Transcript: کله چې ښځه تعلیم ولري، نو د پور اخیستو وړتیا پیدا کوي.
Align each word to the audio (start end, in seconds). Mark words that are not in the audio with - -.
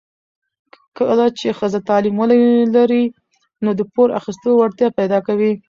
کله 0.97 1.25
چې 1.39 1.47
ښځه 1.59 1.79
تعلیم 1.89 2.15
ولري، 2.19 3.05
نو 3.63 3.69
د 3.79 3.81
پور 3.93 4.09
اخیستو 4.19 4.49
وړتیا 4.55 4.87
پیدا 4.99 5.19
کوي. 5.27 5.51